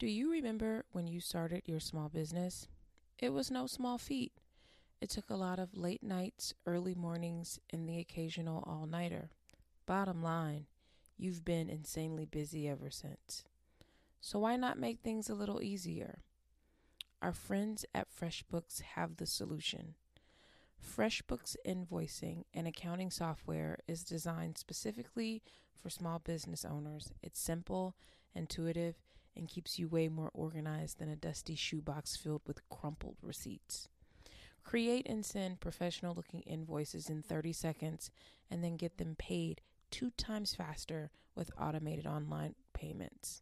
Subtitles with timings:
[0.00, 2.66] Do you remember when you started your small business?
[3.18, 4.32] It was no small feat.
[4.98, 9.28] It took a lot of late nights, early mornings, and the occasional all nighter.
[9.84, 10.64] Bottom line,
[11.18, 13.44] you've been insanely busy ever since.
[14.22, 16.20] So why not make things a little easier?
[17.20, 19.96] Our friends at FreshBooks have the solution.
[20.82, 25.42] FreshBooks invoicing and accounting software is designed specifically
[25.76, 27.12] for small business owners.
[27.22, 27.96] It's simple,
[28.34, 28.94] intuitive,
[29.40, 33.88] and keeps you way more organized than a dusty shoebox filled with crumpled receipts.
[34.62, 38.10] Create and send professional looking invoices in 30 seconds
[38.50, 43.40] and then get them paid two times faster with automated online payments.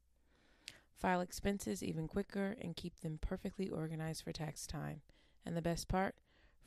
[0.95, 5.03] File expenses even quicker and keep them perfectly organized for tax time.
[5.45, 6.15] And the best part?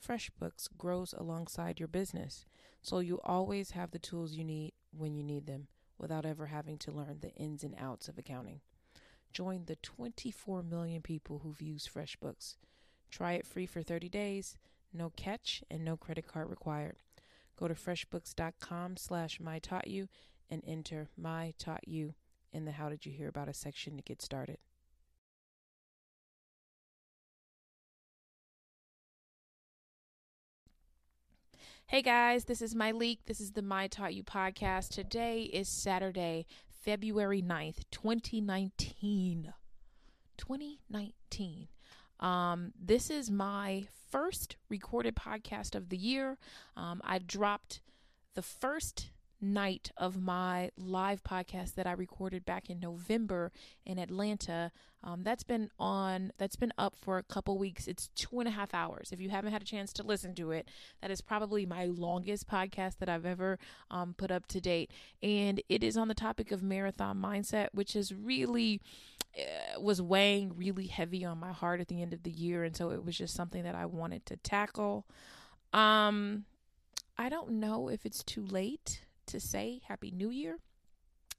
[0.06, 2.46] FreshBooks grows alongside your business,
[2.82, 6.78] so you always have the tools you need when you need them without ever having
[6.80, 8.62] to learn the ins and outs of accounting.
[9.32, 12.58] Join the 24 million people who've used FreshBooks.
[13.10, 14.58] Try it free for 30 days,
[14.94, 16.98] no catch, and no credit card required.
[17.58, 20.08] Go to freshbooks.com slash mytaughtyou
[20.50, 22.14] and enter my taught you
[22.52, 24.58] in the how did you hear about us section to get started.
[31.88, 33.20] Hey guys, this is Myleik.
[33.26, 34.90] This is the My Taught You podcast.
[34.90, 36.48] Today is Saturday,
[36.82, 39.54] February 9th, 2019.
[40.38, 41.68] 2019.
[42.20, 46.38] Um, this is my first recorded podcast of the year.
[46.76, 47.82] Um, I dropped
[48.34, 49.12] the first
[49.42, 53.52] night of my live podcast that I recorded back in November
[53.86, 54.72] in Atlanta.
[55.04, 57.88] Um, that's been on, that's been up for a couple weeks.
[57.88, 59.12] It's two and a half hours.
[59.12, 60.70] If you haven't had a chance to listen to it,
[61.02, 63.58] that is probably my longest podcast that I've ever
[63.90, 64.92] um, put up to date.
[65.24, 68.80] And it is on the topic of marathon mindset, which is really,
[69.36, 72.64] uh, was weighing really heavy on my heart at the end of the year.
[72.64, 75.06] And so it was just something that I wanted to tackle.
[75.74, 76.46] Um,
[77.18, 79.02] I don't know if it's too late
[79.32, 80.60] to say Happy New Year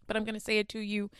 [0.06, 1.10] but I'm going to say it to you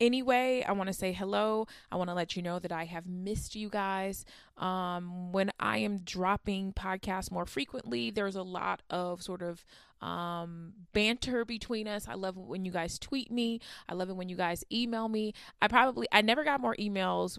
[0.00, 0.64] anyway.
[0.66, 1.66] I want to say hello.
[1.90, 4.24] I want to let you know that I have missed you guys.
[4.58, 9.64] Um, when I am dropping podcasts more frequently, there's a lot of sort of
[10.02, 12.08] um, banter between us.
[12.08, 13.60] I love when you guys tweet me.
[13.88, 15.32] I love it when you guys email me.
[15.60, 17.38] I probably, I never got more emails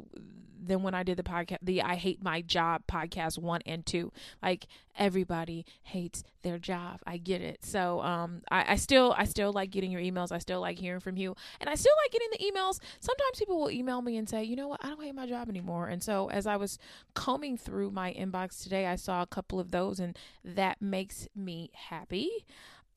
[0.66, 4.12] than when I did the podcast, the I Hate My Job podcast one and two.
[4.41, 7.00] Like everybody hates their job.
[7.06, 7.66] I get it.
[7.66, 10.31] So um, I, I still I still like getting your emails.
[10.31, 12.80] I still like hearing from you, and I still like getting the emails.
[13.00, 15.50] Sometimes people will email me and say, you know what, I don't hate my job
[15.50, 15.88] anymore.
[15.88, 16.78] And so as I was
[17.13, 21.72] combing through my inbox today, I saw a couple of those, and that makes me
[21.74, 22.45] happy.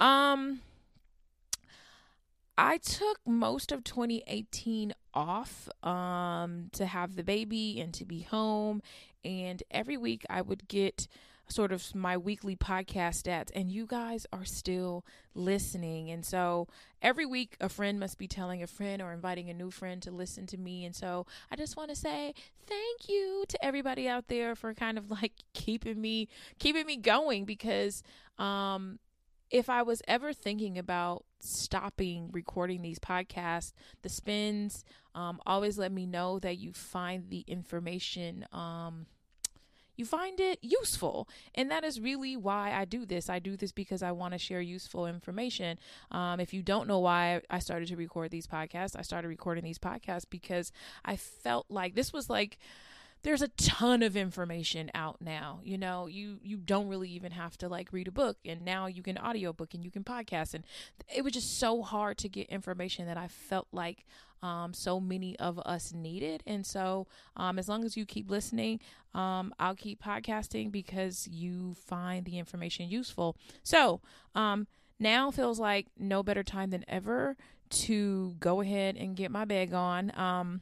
[0.01, 0.61] Um.
[2.59, 8.81] I took most of 2018 off um, to have the baby and to be home.
[9.23, 11.07] And every week I would get
[11.49, 16.11] sort of my weekly podcast stats, and you guys are still listening.
[16.11, 16.67] And so
[17.01, 20.11] every week, a friend must be telling a friend or inviting a new friend to
[20.11, 20.85] listen to me.
[20.85, 22.35] And so I just want to say
[22.67, 26.29] thank you to everybody out there for kind of like keeping me
[26.59, 28.03] keeping me going because
[28.39, 28.99] um
[29.51, 34.85] if I was ever thinking about stopping recording these podcasts, the spins
[35.15, 38.47] um, always let me know that you find the information.
[38.53, 39.07] Um,
[39.97, 41.29] you find it useful.
[41.55, 43.31] And that is really why I do this.
[43.31, 45.79] I do this because I want to share useful information.
[46.11, 49.65] Um, if you don't know why I started to record these podcasts, I started recording
[49.65, 50.71] these podcasts because
[51.05, 52.59] I felt like this was like,
[53.27, 57.57] there's a ton of information out now you know you you don't really even have
[57.59, 60.65] to like read a book and now you can audiobook and you can podcast and
[61.15, 64.05] it was just so hard to get information that i felt like
[64.43, 68.79] um, so many of us needed and so um, as long as you keep listening
[69.15, 73.37] um, i'll keep podcasting because you find the information useful.
[73.63, 74.01] So
[74.35, 74.67] um,
[74.99, 77.37] now feels like no better time than ever
[77.69, 80.61] to go ahead and get my bag on um,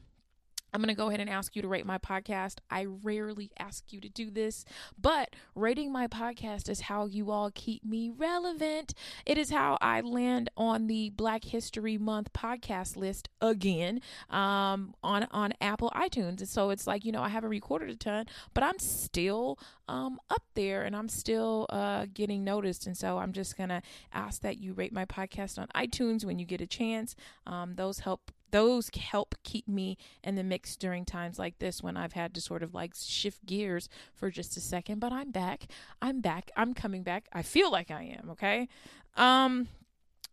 [0.74, 2.56] I'm going to go ahead and ask you to rate my podcast.
[2.68, 4.64] I rarely ask you to do this,
[4.98, 8.92] but rating my podcast is how you all keep me relevant.
[9.24, 14.00] It is how I land on the Black History Month podcast list again
[14.30, 16.40] um, on on Apple iTunes.
[16.40, 20.18] And so it's like you know I haven't recorded a ton, but I'm still um,
[20.28, 22.88] up there and I'm still uh, getting noticed.
[22.88, 23.82] And so I'm just gonna
[24.12, 27.14] ask that you rate my podcast on iTunes when you get a chance.
[27.46, 31.96] Um, those help those help keep me in the mix during times like this when
[31.96, 35.00] I've had to sort of like shift gears for just a second.
[35.00, 35.66] But I'm back.
[36.00, 36.52] I'm back.
[36.56, 37.26] I'm coming back.
[37.32, 38.30] I feel like I am.
[38.30, 38.68] Okay.
[39.16, 39.66] Um,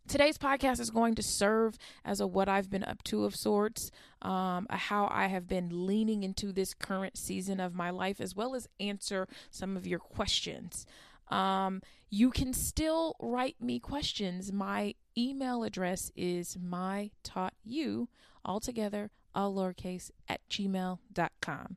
[0.06, 3.90] today's podcast is going to serve as a what I've been up to of sorts,
[4.22, 8.54] um, how I have been leaning into this current season of my life, as well
[8.54, 10.86] as answer some of your questions.
[11.28, 14.52] Um, you can still write me questions.
[14.52, 18.08] My email address is my taught you
[18.44, 21.76] altogether, all lowercase at gmail.com.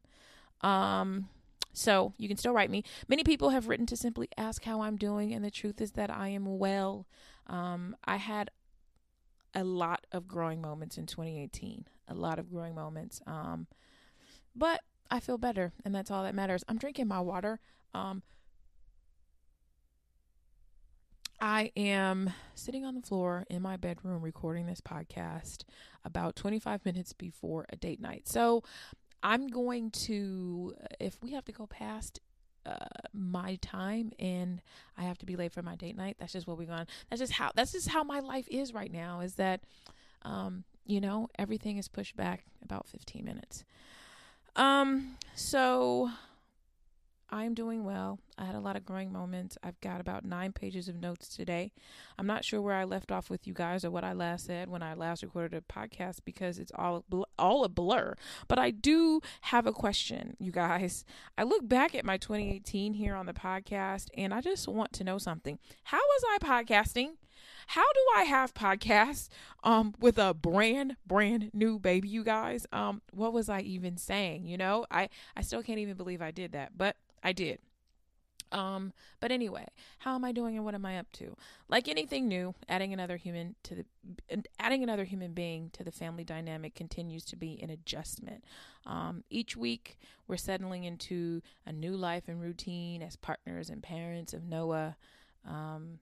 [0.61, 1.29] Um,
[1.73, 2.83] so you can still write me.
[3.07, 6.09] Many people have written to simply ask how I'm doing, and the truth is that
[6.09, 7.05] I am well.
[7.47, 8.49] Um, I had
[9.53, 13.21] a lot of growing moments in 2018, a lot of growing moments.
[13.25, 13.67] Um,
[14.55, 14.81] but
[15.11, 16.63] I feel better, and that's all that matters.
[16.67, 17.59] I'm drinking my water.
[17.93, 18.23] Um,
[21.39, 25.63] I am sitting on the floor in my bedroom recording this podcast
[26.03, 28.27] about 25 minutes before a date night.
[28.27, 28.63] So
[29.21, 32.19] I'm going to, if we have to go past
[32.65, 34.61] uh, my time and
[34.97, 36.17] I have to be late for my date night.
[36.19, 36.87] That's just what we're going.
[37.09, 37.51] That's just how.
[37.55, 39.19] That's just how my life is right now.
[39.19, 39.61] Is that,
[40.23, 43.63] um, you know, everything is pushed back about 15 minutes.
[44.55, 46.09] Um, so
[47.29, 48.19] I'm doing well.
[48.37, 49.57] I had a lot of growing moments.
[49.63, 51.71] I've got about nine pages of notes today.
[52.19, 54.69] I'm not sure where I left off with you guys or what I last said
[54.69, 57.03] when I last recorded a podcast because it's all
[57.39, 58.15] all a blur.
[58.47, 61.03] But I do have a question, you guys.
[61.37, 65.03] I look back at my 2018 here on the podcast, and I just want to
[65.03, 65.57] know something.
[65.85, 67.13] How was I podcasting?
[67.67, 69.29] How do I have podcasts
[69.63, 72.65] um with a brand brand new baby you guys?
[72.71, 74.85] Um what was I even saying, you know?
[74.91, 76.77] I I still can't even believe I did that.
[76.77, 77.59] But I did.
[78.51, 79.67] Um, but anyway,
[79.99, 81.35] how am I doing and what am I up to?
[81.67, 83.85] Like anything new, adding another human to the
[84.59, 88.45] adding another human being to the family dynamic continues to be an adjustment.
[88.85, 89.97] Um, each week
[90.27, 94.95] we're settling into a new life and routine as partners and parents of Noah.
[95.45, 95.99] Um,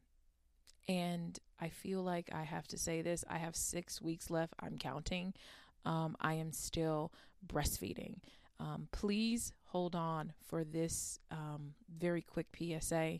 [0.87, 3.23] and I feel like I have to say this.
[3.29, 4.53] I have six weeks left.
[4.59, 5.33] I'm counting.
[5.85, 7.11] Um, I am still
[7.45, 8.17] breastfeeding.
[8.59, 13.19] Um, please hold on for this um, very quick PSA.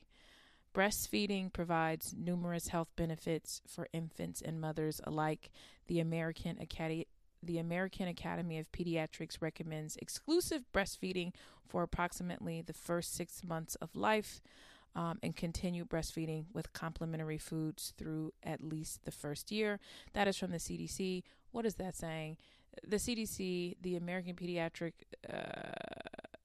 [0.74, 5.52] Breastfeeding provides numerous health benefits for infants and mothers alike.
[5.88, 7.08] The American Academy
[7.46, 11.34] the American Academy of Pediatrics recommends exclusive breastfeeding
[11.68, 14.42] for approximately the first six months of life
[14.96, 19.80] um, and continue breastfeeding with complementary foods through at least the first year.
[20.14, 21.24] That is from the CDC.
[21.52, 22.38] What is that saying?
[22.88, 24.94] The CDC, the American Pediatric
[25.32, 25.38] uh,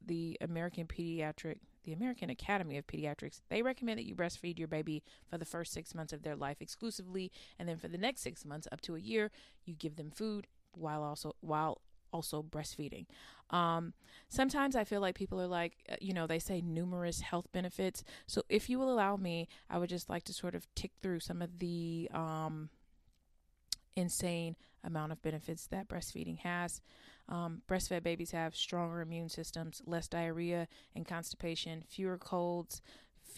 [0.09, 5.05] the American Pediatric, the American Academy of Pediatrics, they recommend that you breastfeed your baby
[5.31, 8.45] for the first six months of their life exclusively, and then for the next six
[8.45, 9.31] months up to a year,
[9.65, 11.81] you give them food while also while
[12.13, 13.07] also breastfeeding.
[13.51, 13.95] Um,
[14.29, 18.05] sometimes I feel like people are like, uh, you know, they say numerous health benefits.
[18.27, 21.21] So if you will allow me, I would just like to sort of tick through
[21.21, 22.69] some of the um,
[23.97, 26.81] insane amount of benefits that breastfeeding has.
[27.29, 32.81] Um, breastfed babies have stronger immune systems, less diarrhea and constipation, fewer colds,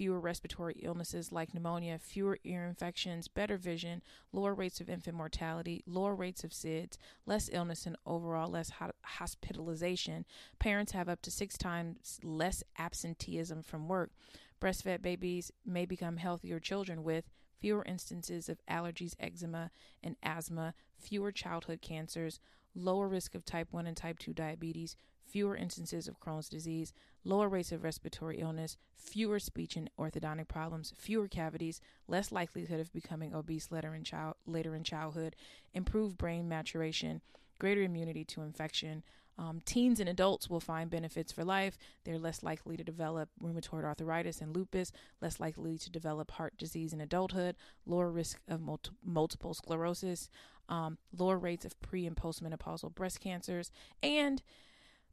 [0.00, 4.00] fewer respiratory illnesses like pneumonia, fewer ear infections, better vision,
[4.32, 8.93] lower rates of infant mortality, lower rates of SIDS, less illness, and overall less ho-
[9.02, 10.25] hospitalization.
[10.58, 14.11] Parents have up to six times less absenteeism from work.
[14.58, 17.29] Breastfed babies may become healthier children with
[17.61, 19.70] fewer instances of allergies, eczema,
[20.02, 22.41] and asthma, fewer childhood cancers,
[22.75, 24.97] lower risk of type 1 and type 2 diabetes,
[25.30, 26.92] fewer instances of Crohn's disease,
[27.25, 32.92] lower rates of respiratory illness, fewer speech and orthodontic problems, fewer cavities, less likelihood of
[32.92, 35.37] becoming obese later in, child, later in childhood,
[35.72, 37.20] improved brain maturation,
[37.58, 39.02] greater immunity to infection.
[39.38, 41.78] Um, teens and adults will find benefits for life.
[42.04, 46.92] They're less likely to develop rheumatoid arthritis and lupus, less likely to develop heart disease
[46.92, 47.56] in adulthood,
[47.87, 50.28] lower risk of multi- multiple sclerosis,
[50.68, 53.70] um, lower rates of pre and postmenopausal breast cancers.
[54.02, 54.42] And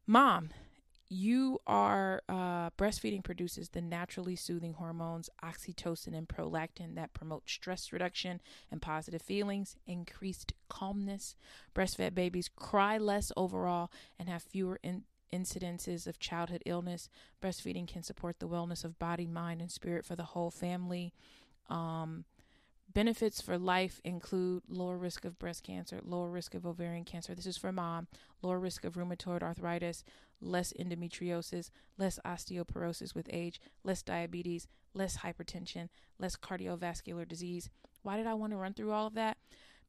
[0.08, 0.48] mom,
[1.10, 7.92] you are uh, breastfeeding produces the naturally soothing hormones oxytocin and prolactin that promote stress
[7.92, 11.36] reduction and positive feelings, increased calmness.
[11.74, 17.08] Breastfed babies cry less overall and have fewer in- incidences of childhood illness.
[17.42, 21.12] Breastfeeding can support the wellness of body, mind, and spirit for the whole family.
[21.70, 22.24] Um,
[22.92, 27.34] Benefits for life include lower risk of breast cancer, lower risk of ovarian cancer.
[27.34, 28.08] This is for mom.
[28.40, 30.04] Lower risk of rheumatoid arthritis,
[30.40, 37.68] less endometriosis, less osteoporosis with age, less diabetes, less hypertension, less cardiovascular disease.
[38.02, 39.36] Why did I want to run through all of that?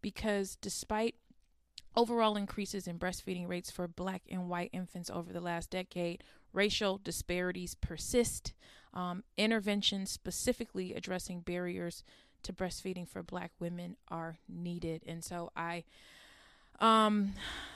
[0.02, 1.16] Because despite
[1.96, 6.98] overall increases in breastfeeding rates for black and white infants over the last decade, racial
[6.98, 8.54] disparities persist.
[8.94, 12.04] Um, interventions specifically addressing barriers
[12.44, 15.04] to breastfeeding for black women are needed.
[15.06, 15.84] And so I
[16.80, 17.34] um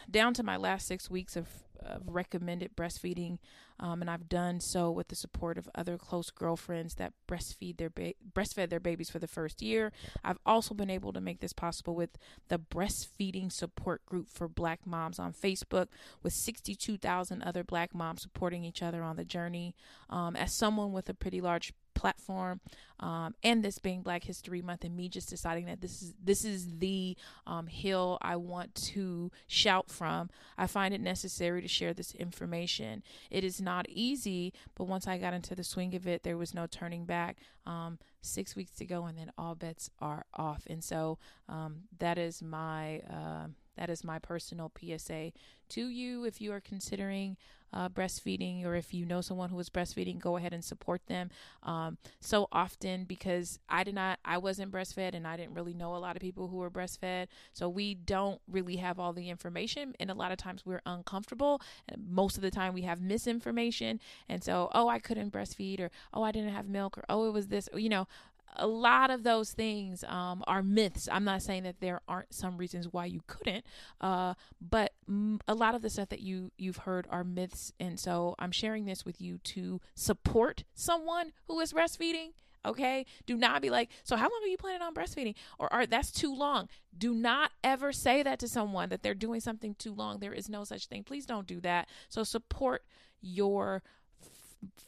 [0.09, 1.47] down to my last 6 weeks of,
[1.81, 3.39] of recommended breastfeeding
[3.79, 7.89] um, and I've done so with the support of other close girlfriends that breastfeed their
[7.89, 9.91] ba- breastfed their babies for the first year.
[10.23, 12.17] I've also been able to make this possible with
[12.49, 15.87] the breastfeeding support group for Black moms on Facebook,
[16.21, 19.75] with 62,000 other Black moms supporting each other on the journey.
[20.09, 22.59] Um, as someone with a pretty large platform
[22.99, 26.45] um, and this being black history month and me just deciding that this is this
[26.45, 27.15] is the
[27.47, 33.03] um, hill i want to shout from i find it necessary to share this information.
[33.29, 36.53] It is not easy but once i got into the swing of it there was
[36.53, 40.63] no turning back um, six weeks to go and then all bets are off.
[40.67, 43.47] And so um, that is my uh,
[43.77, 45.31] that is my personal psa
[45.69, 46.23] to you.
[46.25, 47.37] If you are considering
[47.73, 51.29] uh, breastfeeding or if you know someone who is breastfeeding go ahead and support them.
[51.63, 55.95] Um, so often because i did not i wasn't breastfed and i didn't really know
[55.95, 57.27] a lot of people who were breastfed.
[57.51, 61.61] So we don't really have all the information and a lot of times we're uncomfortable
[61.97, 63.99] most of the time we have misinformation.
[64.29, 67.33] And so oh i couldn't breastfeed or oh i didn't have milk or oh it
[67.33, 68.07] was this you know
[68.55, 71.09] a lot of those things um, are myths.
[71.11, 73.65] I'm not saying that there aren't some reasons why you couldn't,
[74.01, 77.99] uh, but m- a lot of the stuff that you you've heard are myths, and
[77.99, 82.31] so I'm sharing this with you to support someone who is breastfeeding.
[82.65, 85.35] Okay, do not be like, so how long are you planning on breastfeeding?
[85.59, 86.69] Or are that's too long?
[86.97, 90.19] Do not ever say that to someone that they're doing something too long.
[90.19, 91.03] There is no such thing.
[91.03, 91.89] Please don't do that.
[92.07, 92.83] So support
[93.21, 93.83] your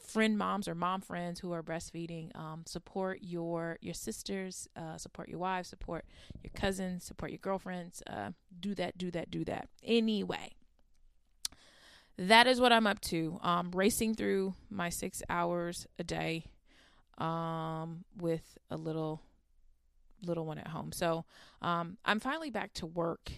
[0.07, 5.29] friend moms or mom friends who are breastfeeding um, support your your sisters uh, support
[5.29, 6.05] your wives support
[6.43, 10.51] your cousins support your girlfriends uh, do that do that do that anyway.
[12.17, 13.39] That is what i'm up to.
[13.41, 16.45] Um, racing through my six hours a day
[17.17, 19.21] um, with a little
[20.25, 20.91] little one at home.
[20.91, 21.25] So
[21.61, 23.31] um, i'm finally back to work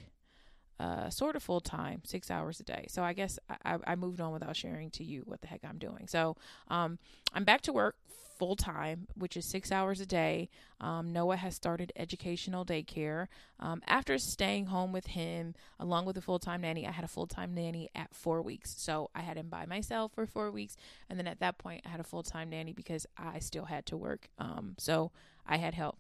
[0.80, 2.86] uh, sort of full time, six hours a day.
[2.90, 5.80] So I guess I, I, moved on without sharing to you what the heck I'm
[5.80, 6.08] doing.
[6.08, 6.36] So
[6.68, 7.00] um,
[7.34, 7.96] I'm back to work
[8.38, 10.50] full time, which is six hours a day.
[10.80, 13.28] Um, Noah has started educational daycare.
[13.60, 17.10] Um, after staying home with him, along with a full time nanny, I had a
[17.10, 18.76] full time nanny at four weeks.
[18.78, 20.78] So I had him by myself for four weeks.
[21.10, 23.86] And then at that point, I had a full time nanny because I still had
[23.88, 24.30] to work.
[24.38, 25.12] Um, so
[25.46, 25.98] I had help.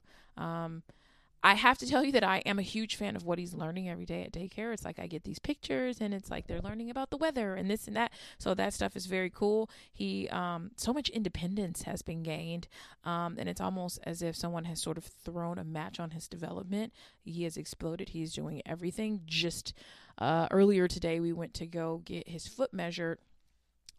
[1.48, 3.88] I have to tell you that I am a huge fan of what he's learning
[3.88, 4.74] every day at daycare.
[4.74, 7.72] It's like I get these pictures and it's like they're learning about the weather and
[7.72, 8.12] this and that.
[8.38, 9.70] So that stuff is very cool.
[9.94, 12.68] He, um, so much independence has been gained.
[13.06, 16.28] Um, and it's almost as if someone has sort of thrown a match on his
[16.28, 16.92] development.
[17.24, 18.10] He has exploded.
[18.10, 19.22] He's doing everything.
[19.26, 19.74] Just
[20.18, 23.20] uh, earlier today, we went to go get his foot measured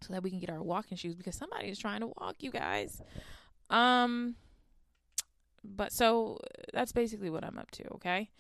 [0.03, 2.51] so that we can get our walking shoes because somebody is trying to walk, you
[2.51, 3.01] guys.
[3.71, 4.35] Um,
[5.65, 6.39] but so
[6.73, 8.31] that's basically what I'm up to, okay?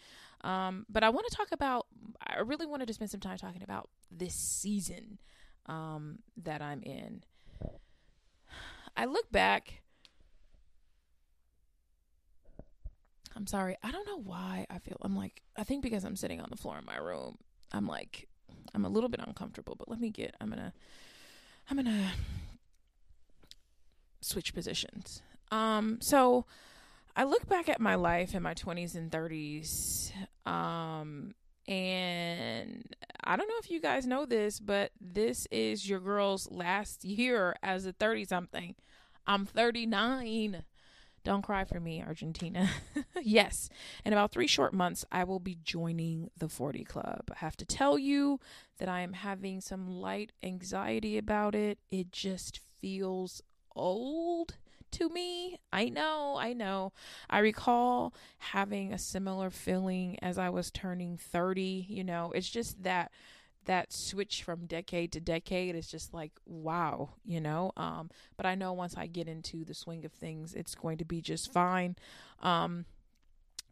[0.42, 1.86] Um, but I want to talk about,
[2.24, 5.18] I really wanted to spend some time talking about this season
[5.66, 7.24] um, that I'm in.
[8.96, 9.82] I look back.
[13.36, 13.76] I'm sorry.
[13.82, 16.56] I don't know why I feel, I'm like, I think because I'm sitting on the
[16.56, 17.38] floor in my room,
[17.72, 18.28] I'm like,
[18.74, 20.72] I'm a little bit uncomfortable, but let me get, I'm going to,
[21.70, 22.10] I'm going to
[24.20, 25.22] switch positions.
[25.50, 26.44] Um, so,
[27.18, 30.12] I look back at my life in my 20s and 30s,
[30.46, 31.34] um,
[31.66, 32.94] and
[33.24, 37.56] I don't know if you guys know this, but this is your girl's last year
[37.60, 38.76] as a 30 something.
[39.26, 40.62] I'm 39.
[41.24, 42.70] Don't cry for me, Argentina.
[43.20, 43.68] yes,
[44.04, 47.22] in about three short months, I will be joining the 40 Club.
[47.32, 48.38] I have to tell you
[48.78, 51.80] that I am having some light anxiety about it.
[51.90, 53.42] It just feels
[53.74, 54.54] old
[54.92, 55.58] to me.
[55.72, 56.92] I know, I know.
[57.28, 62.32] I recall having a similar feeling as I was turning 30, you know.
[62.34, 63.10] It's just that
[63.64, 67.72] that switch from decade to decade is just like wow, you know.
[67.76, 71.04] Um but I know once I get into the swing of things, it's going to
[71.04, 71.96] be just fine.
[72.42, 72.86] Um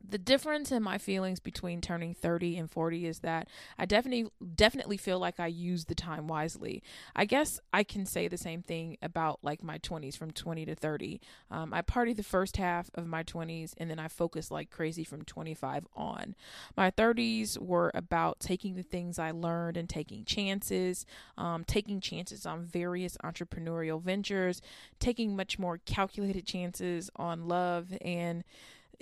[0.08, 3.48] the difference in my feelings between turning 30 and 40 is that
[3.78, 6.82] I definitely definitely feel like I use the time wisely.
[7.14, 10.74] I guess I can say the same thing about like my 20s from 20 to
[10.74, 11.20] 30.
[11.50, 15.04] Um, I party the first half of my 20s and then I focus like crazy
[15.04, 16.34] from 25 on.
[16.76, 22.46] My 30s were about taking the things I learned and taking chances, um, taking chances
[22.46, 24.62] on various entrepreneurial ventures,
[24.98, 28.44] taking much more calculated chances on love and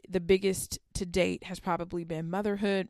[0.08, 2.88] the biggest to date has probably been motherhood.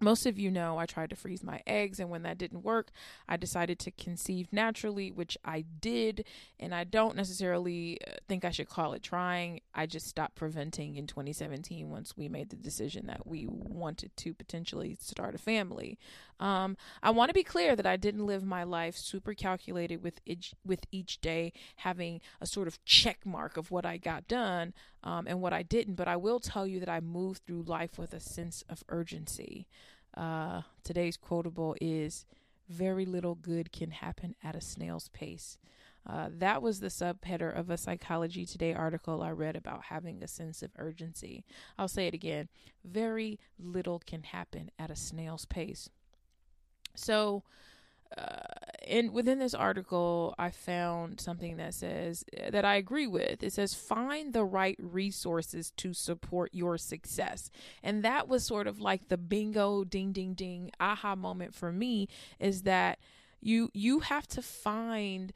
[0.00, 2.90] Most of you know I tried to freeze my eggs, and when that didn't work,
[3.28, 6.24] I decided to conceive naturally, which I did.
[6.58, 9.60] And I don't necessarily uh, think I should call it trying.
[9.74, 14.34] I just stopped preventing in 2017 once we made the decision that we wanted to
[14.34, 15.98] potentially start a family.
[16.38, 20.20] Um, I want to be clear that I didn't live my life super calculated with
[20.26, 24.74] each, with each day having a sort of check mark of what I got done
[25.02, 25.94] um, and what I didn't.
[25.94, 29.66] But I will tell you that I moved through life with a sense of urgency.
[30.14, 32.26] Uh, today's quotable is
[32.68, 35.58] very little good can happen at a snail's pace.
[36.06, 40.28] Uh, that was the subheader of a Psychology Today article I read about having a
[40.28, 41.44] sense of urgency.
[41.78, 42.48] I'll say it again
[42.84, 45.88] very little can happen at a snail's pace.
[46.94, 47.44] So,
[48.16, 48.42] uh,
[48.86, 53.42] in within this article, I found something that says that I agree with.
[53.42, 57.50] It says find the right resources to support your success,
[57.82, 62.08] and that was sort of like the bingo, ding, ding, ding, aha moment for me.
[62.38, 62.98] Is that
[63.40, 65.32] you you have to find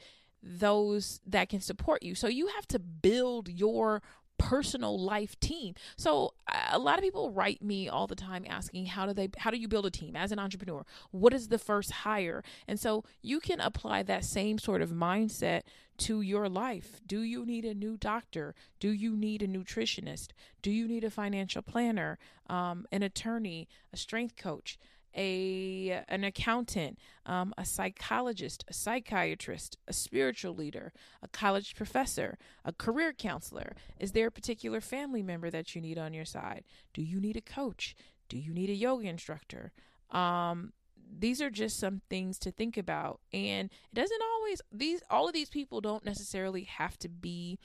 [0.47, 2.15] those that can support you.
[2.15, 4.03] So you have to build your
[4.39, 5.75] personal life team.
[5.97, 6.35] So
[6.71, 9.57] a lot of people write me all the time asking how do they how do
[9.57, 10.85] you build a team as an entrepreneur?
[11.11, 12.45] What is the first hire?
[12.69, 15.63] And so you can apply that same sort of mindset
[15.99, 17.01] to your life.
[17.07, 18.55] Do you need a new doctor?
[18.79, 20.29] Do you need a nutritionist?
[20.61, 24.79] Do you need a financial planner, um, an attorney, a strength coach?
[25.17, 30.93] A an accountant, um, a psychologist, a psychiatrist, a spiritual leader,
[31.23, 33.75] a college professor, a career counselor?
[33.99, 36.65] Is there a particular family member that you need on your side?
[36.93, 37.97] Do you need a coach?
[38.29, 39.73] Do you need a yoga instructor?
[40.11, 40.73] Um,
[41.19, 45.35] these are just some things to think about, and it doesn't always these all of
[45.35, 47.59] these people don't necessarily have to be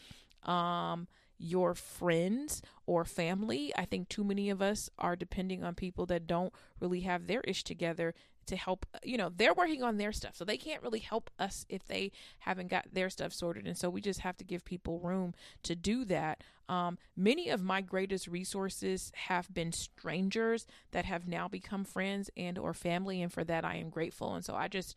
[0.43, 1.07] um
[1.41, 3.73] your friends or family.
[3.75, 7.41] I think too many of us are depending on people that don't really have their
[7.41, 8.13] ish together
[8.47, 10.35] to help you know they're working on their stuff.
[10.35, 13.67] So they can't really help us if they haven't got their stuff sorted.
[13.67, 15.33] And so we just have to give people room
[15.63, 16.43] to do that.
[16.67, 22.57] Um, many of my greatest resources have been strangers that have now become friends and
[22.57, 23.21] or family.
[23.21, 24.33] And for that i am grateful.
[24.33, 24.95] And so i just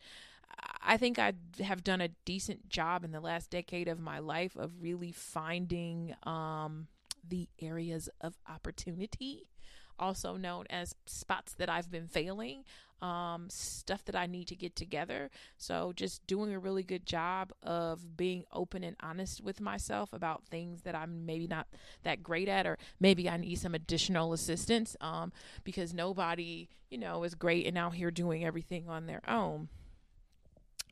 [0.85, 4.55] I think I have done a decent job in the last decade of my life
[4.55, 6.87] of really finding um,
[7.27, 9.49] the areas of opportunity,
[9.97, 12.65] also known as spots that I've been failing,
[13.01, 15.31] um, stuff that I need to get together.
[15.57, 20.45] So, just doing a really good job of being open and honest with myself about
[20.45, 21.67] things that I'm maybe not
[22.03, 27.23] that great at, or maybe I need some additional assistance um, because nobody, you know,
[27.23, 29.69] is great and out here doing everything on their own.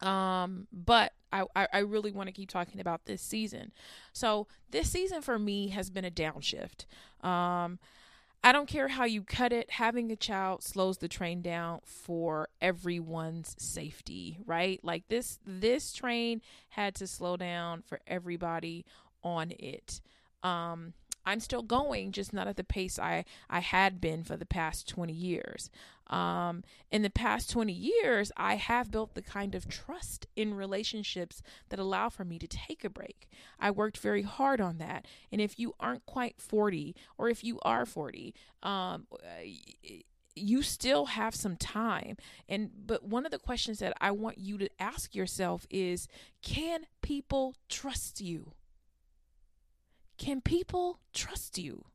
[0.04, 3.72] Um, but I, I really want to keep talking about this season.
[4.12, 6.86] So this season for me has been a downshift.
[7.26, 7.80] Um,
[8.44, 12.50] I don't care how you cut it, having a child slows the train down for
[12.62, 14.80] everyone's safety, right?
[14.84, 18.86] Like this this train had to slow down for everybody
[19.24, 20.02] on it.
[20.44, 20.94] Um
[21.26, 24.88] I'm still going, just not at the pace I, I had been for the past
[24.88, 25.70] 20 years.
[26.08, 31.42] Um, in the past 20 years, I have built the kind of trust in relationships
[31.70, 33.30] that allow for me to take a break.
[33.60, 35.08] I worked very hard on that.
[35.32, 39.08] And if you aren't quite 40, or if you are 40, um,
[40.36, 42.18] you still have some time
[42.50, 46.08] and but one of the questions that I want you to ask yourself is
[46.42, 48.54] can people trust you
[50.18, 51.86] can people trust you?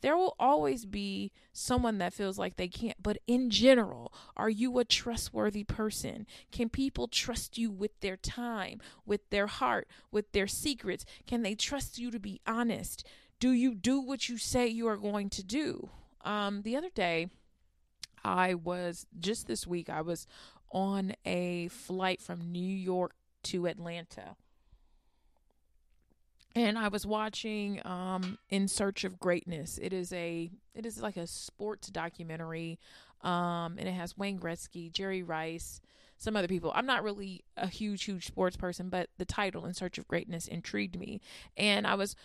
[0.00, 4.78] There will always be someone that feels like they can't, but in general, are you
[4.78, 6.26] a trustworthy person?
[6.52, 11.04] Can people trust you with their time, with their heart, with their secrets?
[11.26, 13.04] Can they trust you to be honest?
[13.40, 15.90] Do you do what you say you are going to do?
[16.24, 17.28] Um, the other day,
[18.24, 20.26] I was just this week, I was
[20.70, 24.36] on a flight from New York to Atlanta
[26.58, 29.78] and I was watching um, In Search of Greatness.
[29.80, 32.78] It is a it is like a sports documentary,
[33.22, 35.80] um, and it has Wayne Gretzky, Jerry Rice,
[36.18, 36.72] some other people.
[36.74, 40.48] I'm not really a huge huge sports person, but the title In Search of Greatness
[40.48, 41.20] intrigued me,
[41.56, 42.16] and I was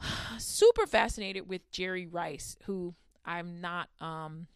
[0.38, 4.46] super fascinated with Jerry Rice, who I'm not um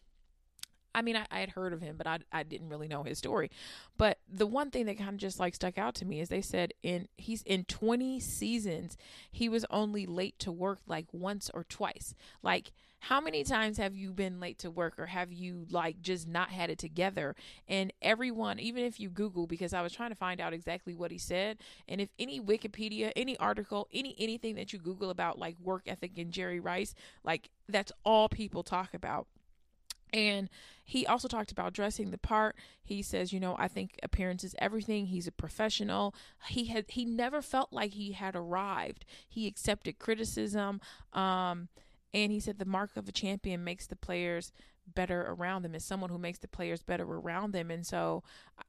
[0.97, 3.19] I mean, I, I, had heard of him, but I, I didn't really know his
[3.19, 3.51] story.
[3.97, 6.41] But the one thing that kind of just like stuck out to me is they
[6.41, 8.97] said in he's in 20 seasons,
[9.31, 12.15] he was only late to work like once or twice.
[12.41, 16.27] Like, how many times have you been late to work or have you like just
[16.27, 17.35] not had it together?
[17.67, 21.11] And everyone, even if you Google, because I was trying to find out exactly what
[21.11, 25.57] he said, and if any Wikipedia, any article, any anything that you Google about like
[25.59, 29.27] work ethic and Jerry Rice, like that's all people talk about
[30.13, 30.49] And
[30.83, 32.55] he also talked about dressing the part.
[32.83, 35.07] He says, you know, I think appearance is everything.
[35.07, 36.15] He's a professional.
[36.47, 39.05] He had he never felt like he had arrived.
[39.27, 40.79] He accepted criticism.
[41.13, 41.67] Um,
[42.13, 44.51] and he said the mark of a champion makes the players
[44.93, 47.69] better around them is someone who makes the players better around them.
[47.69, 48.23] And so,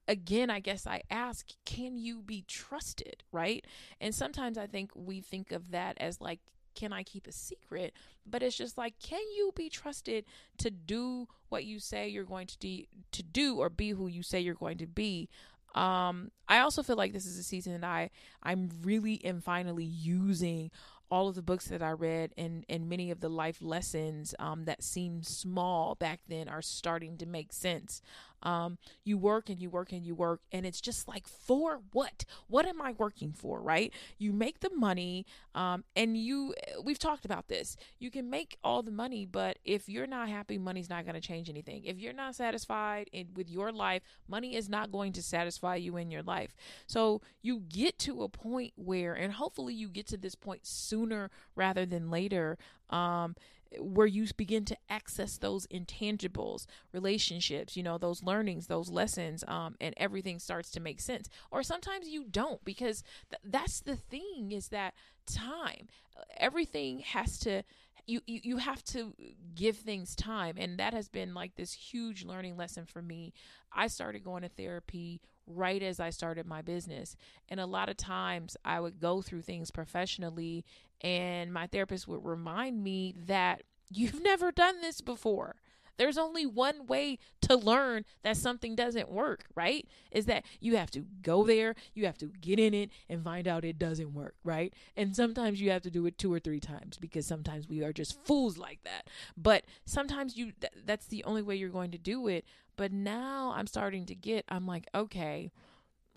[0.07, 3.23] again, I guess I ask, can you be trusted?
[3.33, 3.65] Right.
[4.01, 6.41] And sometimes I think we think of that as like,
[6.79, 7.93] can I keep a secret?
[8.25, 10.25] But it's just like, can you be trusted
[10.59, 14.23] to do what you say you're going to do, to do or be who you
[14.23, 15.29] say you're going to be?
[15.75, 18.11] Um, I also feel like this is a season that I
[18.43, 20.71] I'm really am finally using
[21.11, 24.65] all of the books that I read and, and many of the life lessons um,
[24.67, 28.03] that seemed small back then are starting to make sense.
[28.43, 32.25] Um, you work and you work and you work, and it's just like, for what?
[32.47, 33.93] What am I working for, right?
[34.19, 37.77] You make the money, um, and you, we've talked about this.
[37.99, 41.21] You can make all the money, but if you're not happy, money's not going to
[41.21, 41.85] change anything.
[41.85, 45.97] If you're not satisfied in, with your life, money is not going to satisfy you
[45.97, 46.55] in your life.
[46.87, 51.31] So you get to a point where, and hopefully you get to this point sooner
[51.55, 52.59] rather than later.
[52.91, 53.37] Um,
[53.81, 59.75] where you begin to access those intangibles relationships you know those learnings those lessons um,
[59.81, 61.29] and everything starts to make sense.
[61.51, 64.95] Or sometimes you don't because th- that's the thing is that
[65.27, 65.89] time
[66.37, 67.63] everything has to
[68.07, 69.15] you, you you have to
[69.55, 70.57] give things time.
[70.59, 73.35] And that has been like this huge learning lesson for me.
[73.71, 77.17] I started going to therapy right as i started my business.
[77.49, 80.65] And a lot of times i would go through things professionally
[81.01, 85.57] and my therapist would remind me that you've never done this before
[85.99, 89.87] there's only one way to learn that something doesn't work, right?
[90.11, 93.47] Is that you have to go there, you have to get in it and find
[93.47, 94.73] out it doesn't work, right?
[94.97, 97.93] And sometimes you have to do it two or three times because sometimes we are
[97.93, 99.09] just fools like that.
[99.37, 102.45] But sometimes you th- that's the only way you're going to do it.
[102.77, 105.51] But now I'm starting to get I'm like, okay,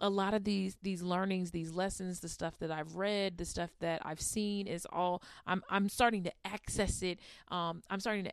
[0.01, 3.69] a lot of these these learnings these lessons the stuff that i've read the stuff
[3.79, 8.31] that i've seen is all i'm i'm starting to access it um i'm starting to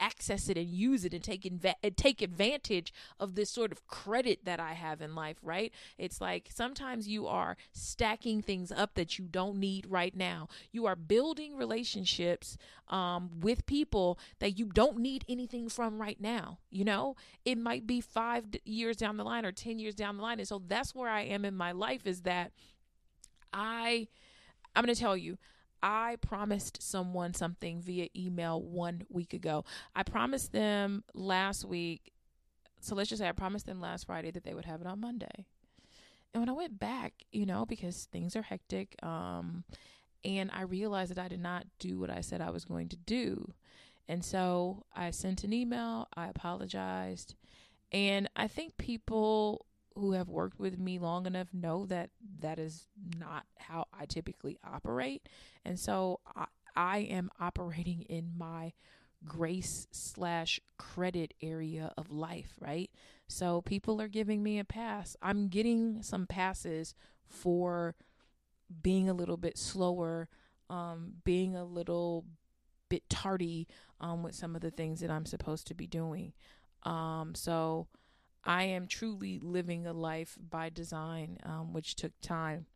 [0.00, 4.44] access it and use it and take inv- take advantage of this sort of credit
[4.44, 5.72] that i have in life right?
[5.98, 10.48] It's like sometimes you are stacking things up that you don't need right now.
[10.70, 12.56] You are building relationships
[12.88, 17.16] um with people that you don't need anything from right now you know?
[17.44, 20.48] It might be 5 years down the line or 10 years down the line and
[20.48, 22.52] so that's where I am in my life is that
[23.52, 24.08] I
[24.74, 25.38] I'm going to tell you
[25.82, 29.64] I promised someone something via email one week ago.
[29.96, 32.12] I promised them last week.
[32.80, 35.00] So let's just say I promised them last Friday that they would have it on
[35.00, 35.46] Monday.
[36.32, 39.64] And when I went back, you know, because things are hectic, um,
[40.24, 42.96] and I realized that I did not do what I said I was going to
[42.96, 43.52] do.
[44.08, 47.34] And so I sent an email, I apologized,
[47.90, 52.88] and I think people who have worked with me long enough know that that is
[53.18, 55.28] not how I typically operate.
[55.64, 58.72] And so I, I am operating in my
[59.24, 62.90] grace slash credit area of life, right?
[63.28, 65.16] So people are giving me a pass.
[65.22, 67.94] I'm getting some passes for
[68.82, 70.28] being a little bit slower,
[70.70, 72.24] um, being a little
[72.88, 73.68] bit tardy
[74.00, 76.32] um, with some of the things that I'm supposed to be doing.
[76.82, 77.86] Um, so
[78.44, 82.66] I am truly living a life by design, um, which took time.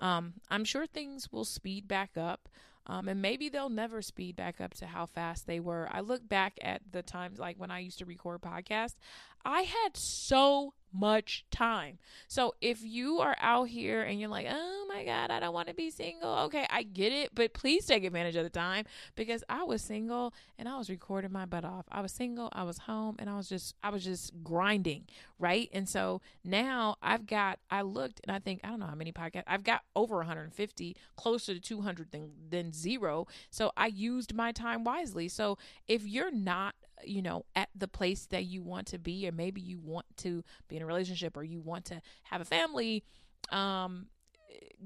[0.00, 2.48] Um, I'm sure things will speed back up.
[2.86, 5.88] Um, and maybe they'll never speed back up to how fast they were.
[5.92, 8.96] I look back at the times like when I used to record podcasts,
[9.44, 11.98] I had so much time.
[12.28, 15.68] So if you are out here and you're like, oh my God, I don't want
[15.68, 16.30] to be single.
[16.44, 20.34] Okay, I get it, but please take advantage of the time because I was single
[20.58, 21.86] and I was recording my butt off.
[21.90, 25.04] I was single, I was home, and I was just, I was just grinding,
[25.38, 25.68] right?
[25.72, 29.12] And so now I've got, I looked and I think, I don't know how many
[29.12, 33.26] podcasts, I've got over 150, closer to 200 than, than zero.
[33.50, 35.28] So I used my time wisely.
[35.28, 36.74] So if you're not
[37.04, 40.42] you know at the place that you want to be or maybe you want to
[40.68, 43.02] be in a relationship or you want to have a family
[43.50, 44.06] um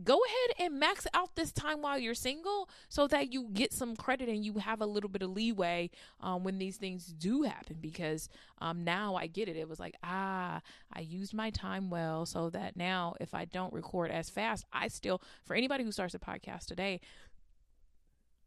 [0.02, 3.94] go ahead and max out this time while you're single so that you get some
[3.94, 7.76] credit and you have a little bit of leeway um, when these things do happen
[7.80, 8.28] because
[8.60, 9.56] um, now I get it.
[9.56, 10.60] It was like, ah,
[10.92, 14.88] I used my time well so that now if I don't record as fast, I
[14.88, 17.00] still, for anybody who starts a podcast today,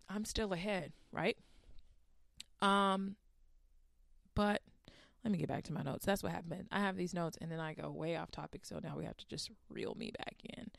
[0.10, 1.38] I'm still ahead, right?
[2.62, 3.16] Um,
[4.38, 4.62] but
[5.24, 6.06] let me get back to my notes.
[6.06, 6.68] That's what happened.
[6.72, 8.66] I have these notes and then I go way off topic.
[8.66, 10.70] So now we have to just reel me back in.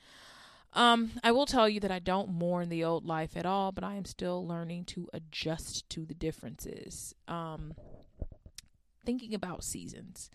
[0.74, 3.82] Um, I will tell you that I don't mourn the old life at all, but
[3.82, 7.16] I am still learning to adjust to the differences.
[7.26, 7.74] Um,
[9.04, 10.30] thinking about seasons.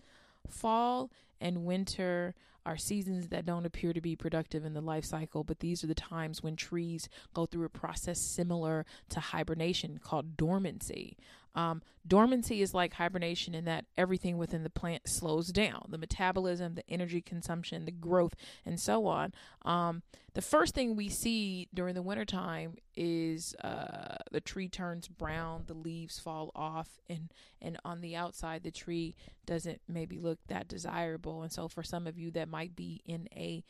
[0.50, 1.10] Fall
[1.40, 5.60] and winter are seasons that don't appear to be productive in the life cycle, but
[5.60, 11.18] these are the times when trees go through a process similar to hibernation called dormancy.
[11.56, 16.76] Um, dormancy is like hibernation in that everything within the plant slows down the metabolism,
[16.76, 18.36] the energy consumption, the growth,
[18.66, 19.34] and so on.
[19.64, 20.02] Um,
[20.34, 25.76] the first thing we see during the wintertime is uh, the tree turns brown, the
[25.76, 31.44] leaves fall off, and, and on the outside, the tree doesn't maybe look that desirable.
[31.44, 33.64] And so, for some of you that might be in a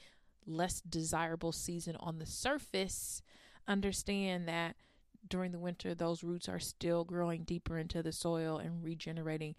[0.45, 3.21] less desirable season on the surface,
[3.67, 4.75] understand that
[5.27, 9.55] during the winter, those roots are still growing deeper into the soil and regenerating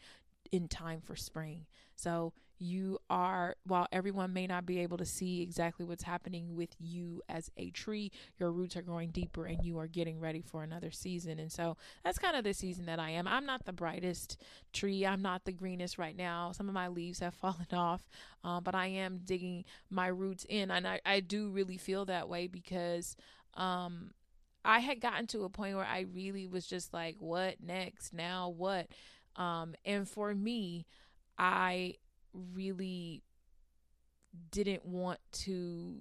[0.53, 1.67] in time for spring.
[1.97, 6.75] So you are, while everyone may not be able to see exactly what's happening with
[6.79, 10.63] you as a tree, your roots are growing deeper and you are getting ready for
[10.63, 11.39] another season.
[11.39, 13.27] And so that's kind of the season that I am.
[13.27, 14.41] I'm not the brightest
[14.73, 16.53] tree, I'm not the greenest right now.
[16.53, 18.09] Some of my leaves have fallen off,
[18.45, 20.71] um, but I am digging my roots in.
[20.71, 23.17] And I, I do really feel that way because.
[23.57, 24.11] Um,
[24.65, 28.13] I had gotten to a point where I really was just like, what next?
[28.13, 28.89] Now what?
[29.37, 30.87] Um, and for me,
[31.39, 31.95] I
[32.33, 33.23] really
[34.51, 35.97] didn't want to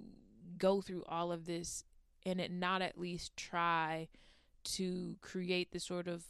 [0.58, 1.84] go through all of this
[2.24, 4.08] and it not at least try
[4.64, 6.24] to create the sort of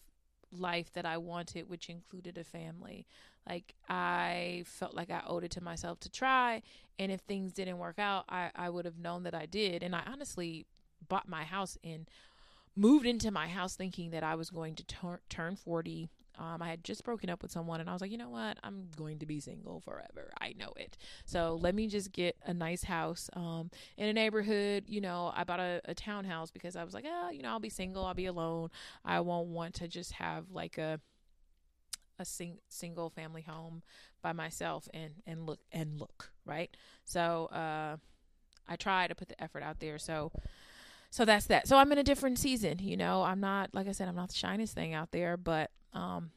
[0.51, 3.07] life that I wanted, which included a family.
[3.49, 6.62] Like I felt like I owed it to myself to try,
[6.99, 9.83] and if things didn't work out, I, I would have known that I did.
[9.83, 10.66] And I honestly
[11.09, 12.09] bought my house and
[12.77, 16.09] moved into my house thinking that I was going to tur- turn 40.
[16.37, 18.59] Um, I had just broken up with someone and I was like, you know what?
[18.64, 20.33] I'm going to be single forever.
[20.40, 20.97] I know it.
[21.25, 24.85] So let me just get a nice house um, in a neighborhood.
[24.88, 27.61] You know, I bought a, a townhouse because I was like, oh, you know, I'll
[27.61, 28.05] be single.
[28.05, 28.71] I'll be alone.
[29.05, 31.01] I won't want to just have like a
[32.19, 33.83] a sing- single family home
[34.23, 37.97] by myself and and look and look right so uh
[38.69, 40.31] i try to put the effort out there so
[41.14, 41.68] so that's that.
[41.68, 43.22] So I'm in a different season, you know.
[43.22, 46.33] I'm not like I said, I'm not the shiniest thing out there, but um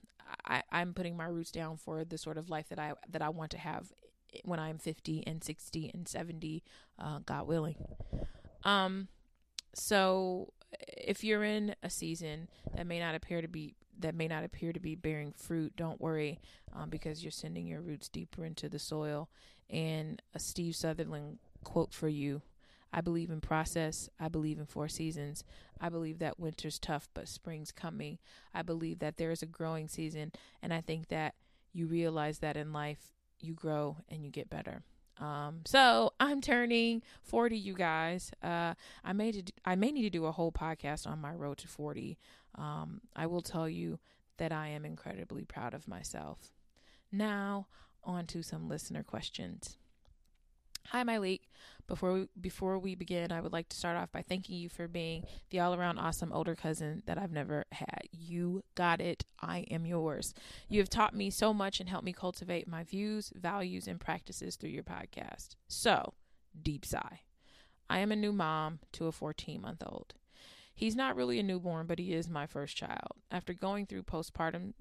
[0.45, 3.29] I, I'm putting my roots down for the sort of life that I that I
[3.29, 3.91] want to have
[4.43, 6.63] when I'm 50 and 60 and 70,
[6.99, 7.75] uh, God willing.
[8.63, 9.07] Um,
[9.73, 10.53] so
[10.95, 14.73] if you're in a season that may not appear to be that may not appear
[14.73, 16.39] to be bearing fruit, don't worry,
[16.75, 19.27] um, because you're sending your roots deeper into the soil.
[19.71, 22.43] And a Steve Sutherland quote for you
[22.93, 24.09] I believe in process.
[24.19, 25.43] I believe in four seasons.
[25.79, 28.17] I believe that winter's tough, but spring's coming.
[28.53, 31.35] I believe that there is a growing season, and I think that
[31.73, 34.83] you realize that in life you grow and you get better.
[35.19, 38.31] Um, so I'm turning 40, you guys.
[38.41, 38.73] Uh,
[39.03, 41.67] I may to, I may need to do a whole podcast on my road to
[41.67, 42.17] 40.
[42.55, 43.99] Um, I will tell you
[44.37, 46.53] that I am incredibly proud of myself.
[47.11, 47.67] Now,
[48.03, 49.77] on to some listener questions.
[50.91, 51.41] Hi, my Myleik.
[51.85, 54.87] Before we, before we begin, I would like to start off by thanking you for
[54.87, 58.03] being the all around awesome older cousin that I've never had.
[58.13, 59.25] You got it.
[59.41, 60.33] I am yours.
[60.69, 64.55] You have taught me so much and helped me cultivate my views, values, and practices
[64.55, 65.55] through your podcast.
[65.67, 66.13] So,
[66.61, 67.19] deep sigh.
[67.89, 70.13] I am a new mom to a 14 month old.
[70.73, 73.11] He's not really a newborn, but he is my first child.
[73.29, 74.73] After going through postpartum,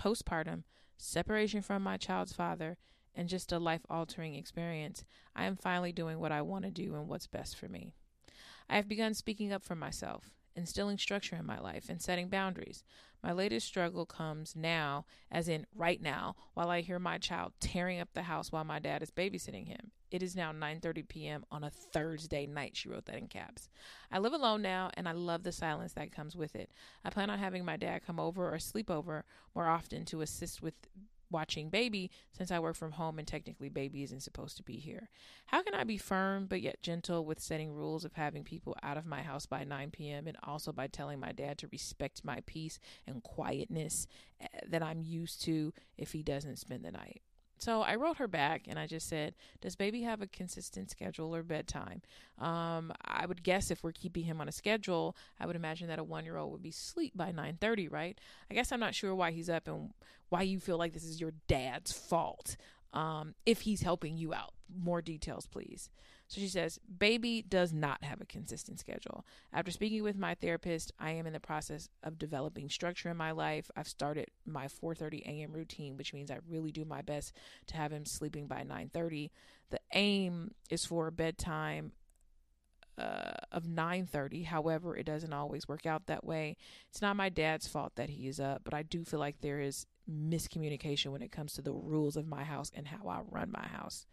[0.00, 0.62] postpartum,
[0.98, 2.78] separation from my child's father,
[3.18, 5.04] and just a life altering experience,
[5.34, 7.92] I am finally doing what I want to do and what's best for me.
[8.70, 12.84] I have begun speaking up for myself, instilling structure in my life, and setting boundaries.
[13.20, 17.98] My latest struggle comes now, as in right now, while I hear my child tearing
[17.98, 19.90] up the house while my dad is babysitting him.
[20.12, 21.44] It is now 9:30 p.m.
[21.50, 22.76] on a Thursday night.
[22.76, 23.68] She wrote that in caps.
[24.12, 26.70] I live alone now and I love the silence that comes with it.
[27.04, 29.24] I plan on having my dad come over or sleep over
[29.56, 30.74] more often to assist with
[31.30, 35.08] watching baby since I work from home and technically baby isn't supposed to be here.
[35.46, 38.96] How can I be firm but yet gentle with setting rules of having people out
[38.96, 40.26] of my house by 9 p.m.
[40.26, 44.06] and also by telling my dad to respect my peace and quietness
[44.40, 47.22] eh, that I'm used to if he doesn't spend the night?
[47.58, 51.34] So I wrote her back and I just said, Does baby have a consistent schedule
[51.34, 52.02] or bedtime?
[52.38, 55.98] Um, I would guess if we're keeping him on a schedule, I would imagine that
[55.98, 58.18] a one year old would be asleep by 9:30, right?
[58.50, 59.92] I guess I'm not sure why he's up and
[60.28, 62.56] why you feel like this is your dad's fault.
[62.92, 64.54] Um, if he's helping you out.
[64.74, 65.90] More details, please.
[66.28, 69.24] So she says, Baby does not have a consistent schedule.
[69.52, 73.30] After speaking with my therapist, I am in the process of developing structure in my
[73.30, 73.70] life.
[73.74, 75.52] I've started my 4:30 a.m.
[75.52, 77.32] routine, which means I really do my best
[77.68, 79.30] to have him sleeping by 9:30.
[79.70, 81.92] The aim is for bedtime
[82.98, 84.44] uh, of 9:30.
[84.44, 86.58] However, it doesn't always work out that way.
[86.90, 89.60] It's not my dad's fault that he is up, but I do feel like there
[89.60, 93.50] is miscommunication when it comes to the rules of my house and how I run
[93.50, 94.06] my house.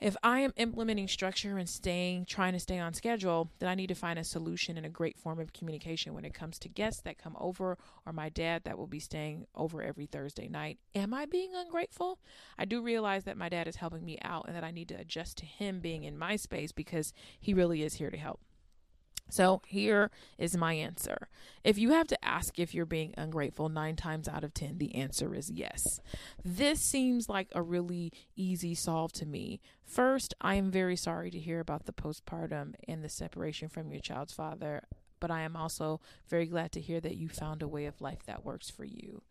[0.00, 3.88] If I am implementing structure and staying, trying to stay on schedule, then I need
[3.88, 7.02] to find a solution and a great form of communication when it comes to guests
[7.02, 10.78] that come over or my dad that will be staying over every Thursday night.
[10.94, 12.18] Am I being ungrateful?
[12.58, 14.98] I do realize that my dad is helping me out and that I need to
[14.98, 18.40] adjust to him being in my space because he really is here to help.
[19.30, 21.28] So here is my answer.
[21.64, 24.94] If you have to ask if you're being ungrateful nine times out of 10, the
[24.94, 26.00] answer is yes.
[26.44, 29.60] This seems like a really easy solve to me.
[29.84, 34.00] First, I am very sorry to hear about the postpartum and the separation from your
[34.00, 34.84] child's father,
[35.20, 38.24] but I am also very glad to hear that you found a way of life
[38.26, 39.22] that works for you.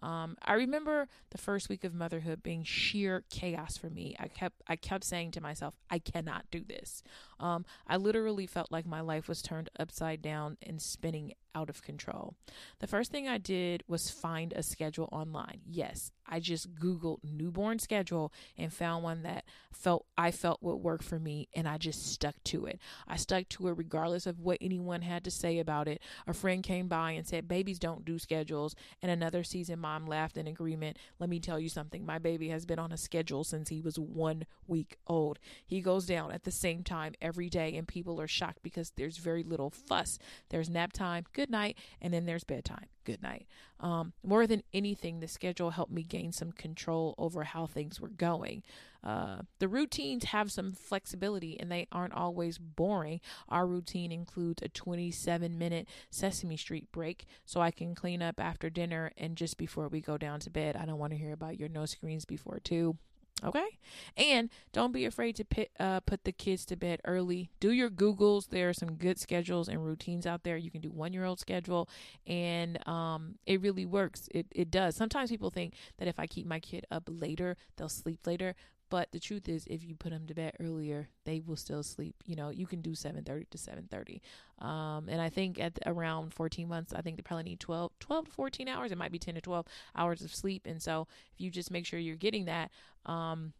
[0.00, 4.16] Um, I remember the first week of motherhood being sheer chaos for me.
[4.18, 7.02] I kept I kept saying to myself, I cannot do this.
[7.40, 11.82] Um, I literally felt like my life was turned upside down and spinning out of
[11.82, 12.34] control.
[12.80, 15.60] The first thing I did was find a schedule online.
[15.66, 21.02] Yes, I just googled newborn schedule and found one that felt I felt would work
[21.02, 22.78] for me and I just stuck to it.
[23.06, 26.00] I stuck to it regardless of what anyone had to say about it.
[26.26, 30.36] A friend came by and said babies don't do schedules and another season mom laughed
[30.36, 30.98] in agreement.
[31.18, 32.06] Let me tell you something.
[32.06, 35.38] My baby has been on a schedule since he was 1 week old.
[35.66, 39.18] He goes down at the same time every day and people are shocked because there's
[39.18, 40.18] very little fuss.
[40.48, 43.46] There's nap time, good night, and then there's bedtime, good night.
[43.80, 48.08] Um, more than anything, the schedule helped me gain some control over how things were
[48.08, 48.62] going.
[49.02, 53.20] Uh, the routines have some flexibility and they aren't always boring.
[53.48, 58.70] Our routine includes a 27 minute Sesame Street break so I can clean up after
[58.70, 60.76] dinner and just before we go down to bed.
[60.76, 62.96] I don't want to hear about your no screens before two.
[63.44, 63.78] Okay.
[64.16, 67.50] And don't be afraid to pit, uh, put the kids to bed early.
[67.60, 68.48] Do your Googles.
[68.48, 70.56] There are some good schedules and routines out there.
[70.56, 71.88] You can do one year old schedule,
[72.26, 74.28] and um, it really works.
[74.30, 74.96] It, it does.
[74.96, 78.54] Sometimes people think that if I keep my kid up later, they'll sleep later.
[78.94, 82.14] But the truth is, if you put them to bed earlier, they will still sleep.
[82.26, 84.20] You know, you can do 7:30 to 7:30.
[84.60, 88.26] Um, and I think at around 14 months, I think they probably need 12, 12
[88.26, 88.92] to 14 hours.
[88.92, 90.64] It might be 10 to 12 hours of sleep.
[90.64, 92.70] And so, if you just make sure you're getting that,
[93.04, 93.52] um,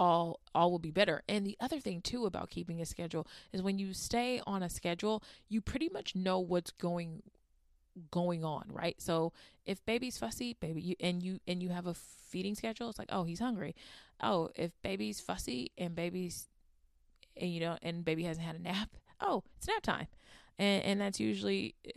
[0.00, 1.22] all all will be better.
[1.28, 4.70] And the other thing too about keeping a schedule is when you stay on a
[4.70, 7.22] schedule, you pretty much know what's going
[8.10, 9.00] going on, right?
[9.00, 9.32] So
[9.66, 13.10] if baby's fussy, baby, you and you and you have a feeding schedule, it's like,
[13.12, 13.74] oh, he's hungry.
[14.22, 16.48] Oh, if baby's fussy and baby's
[17.36, 20.06] and you know and baby hasn't had a nap, oh, it's nap time.
[20.58, 21.90] And and that's usually uh,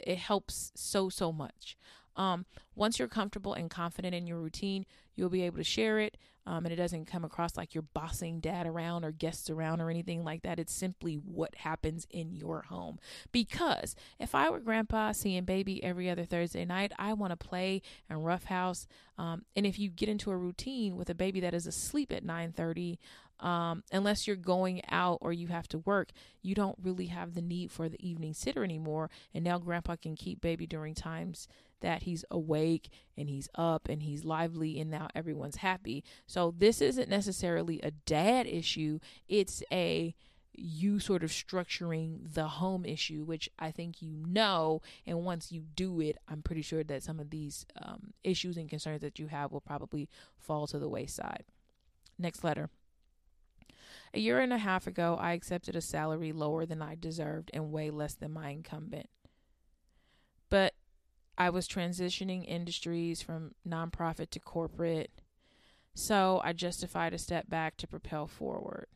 [0.00, 1.76] it helps so so much.
[2.16, 2.46] Um,
[2.76, 6.16] once you're comfortable and confident in your routine, you'll be able to share it.
[6.46, 9.90] Um, and it doesn't come across like you're bossing dad around or guests around or
[9.90, 10.58] anything like that.
[10.58, 12.98] It's simply what happens in your home.
[13.32, 17.82] Because if I were grandpa seeing baby every other Thursday night, I want to play
[18.08, 18.86] and roughhouse.
[19.16, 22.24] Um, and if you get into a routine with a baby that is asleep at
[22.24, 22.98] 9:30,
[23.40, 27.42] um, unless you're going out or you have to work, you don't really have the
[27.42, 29.10] need for the evening sitter anymore.
[29.32, 31.48] And now grandpa can keep baby during times
[31.84, 36.02] that he's awake and he's up and he's lively and now everyone's happy.
[36.26, 40.14] So this isn't necessarily a dad issue, it's a
[40.56, 44.82] you sort of structuring the home issue, which I think you know.
[45.06, 48.68] And once you do it, I'm pretty sure that some of these um, issues and
[48.68, 51.44] concerns that you have will probably fall to the wayside.
[52.18, 52.70] Next letter.
[54.14, 57.72] A year and a half ago, I accepted a salary lower than I deserved and
[57.72, 59.08] way less than my incumbent.
[61.36, 65.10] I was transitioning industries from nonprofit to corporate,
[65.94, 68.86] so I justified a step back to propel forward.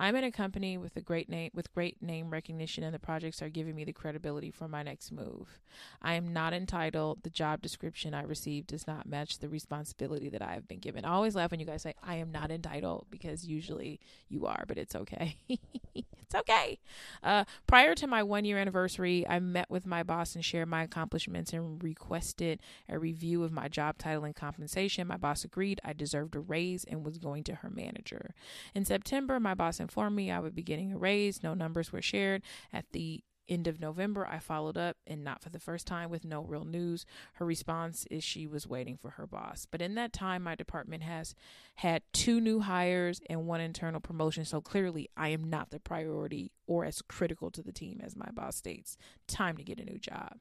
[0.00, 3.42] I'm in a company with a great name with great name recognition and the projects
[3.42, 5.60] are giving me the credibility for my next move.
[6.00, 7.22] I am not entitled.
[7.22, 11.04] The job description I received does not match the responsibility that I have been given.
[11.04, 14.64] I always laugh when you guys say I am not entitled because usually you are,
[14.66, 15.36] but it's okay.
[15.94, 16.78] it's okay.
[17.22, 20.82] Uh, prior to my one year anniversary, I met with my boss and shared my
[20.82, 25.08] accomplishments and requested a review of my job title and compensation.
[25.08, 28.34] My boss agreed I deserved a raise and was going to her manager.
[28.74, 31.42] In September, my boss informed me I would be getting a raise.
[31.42, 32.42] No numbers were shared.
[32.72, 36.24] At the end of November, I followed up, and not for the first time, with
[36.24, 37.04] no real news.
[37.34, 39.66] Her response is she was waiting for her boss.
[39.68, 41.34] But in that time, my department has
[41.74, 44.44] had two new hires and one internal promotion.
[44.44, 48.30] So clearly, I am not the priority or as critical to the team as my
[48.32, 48.96] boss states.
[49.26, 50.36] Time to get a new job.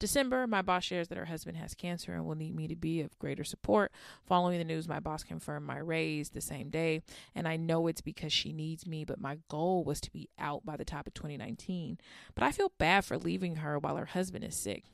[0.00, 3.02] December, my boss shares that her husband has cancer and will need me to be
[3.02, 3.92] of greater support.
[4.26, 7.02] Following the news, my boss confirmed my raise the same day,
[7.34, 10.64] and I know it's because she needs me, but my goal was to be out
[10.64, 11.98] by the top of 2019.
[12.34, 14.84] But I feel bad for leaving her while her husband is sick.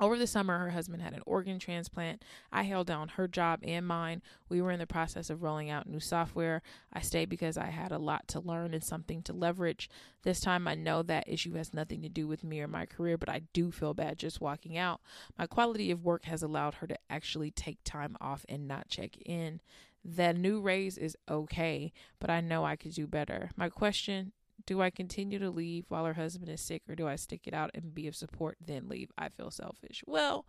[0.00, 2.24] Over the summer, her husband had an organ transplant.
[2.50, 4.22] I held down her job and mine.
[4.48, 6.62] We were in the process of rolling out new software.
[6.92, 9.88] I stayed because I had a lot to learn and something to leverage.
[10.22, 13.16] This time, I know that issue has nothing to do with me or my career,
[13.16, 15.00] but I do feel bad just walking out.
[15.38, 19.16] My quality of work has allowed her to actually take time off and not check
[19.24, 19.60] in.
[20.04, 23.50] The new raise is okay, but I know I could do better.
[23.56, 24.32] My question
[24.66, 27.54] do I continue to leave while her husband is sick or do I stick it
[27.54, 29.10] out and be of support then leave?
[29.18, 30.02] I feel selfish.
[30.06, 30.46] Well,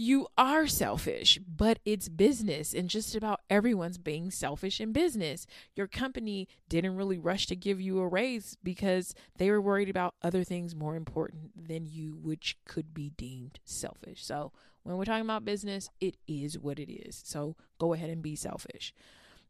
[0.00, 5.44] you are selfish, but it's business, and just about everyone's being selfish in business.
[5.74, 10.14] Your company didn't really rush to give you a raise because they were worried about
[10.22, 14.24] other things more important than you, which could be deemed selfish.
[14.24, 14.52] So,
[14.84, 17.20] when we're talking about business, it is what it is.
[17.26, 18.94] So, go ahead and be selfish.